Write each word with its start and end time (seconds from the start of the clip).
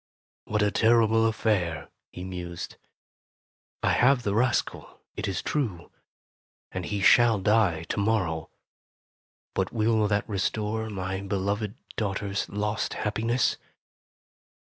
"What 0.45 0.63
a 0.63 0.71
terrible 0.71 1.27
affair!" 1.27 1.91
he 2.11 2.23
mused. 2.23 2.77
"I 3.83 3.91
have 3.91 4.23
the 4.23 4.33
rascal, 4.33 4.99
it 5.15 5.27
is 5.27 5.43
true, 5.43 5.91
and 6.71 6.87
he 6.87 7.01
shall 7.03 7.37
die 7.37 7.83
to 7.83 7.99
morrow. 7.99 8.49
But 9.53 9.71
will 9.71 10.07
that 10.07 10.27
restore 10.27 10.89
my 10.89 11.21
be 11.21 11.35
loved 11.35 11.75
daughter's 11.97 12.49
lost 12.49 12.95
happiness?" 12.95 13.57